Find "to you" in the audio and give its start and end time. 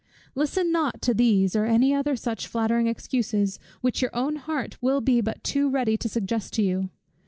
6.53-6.89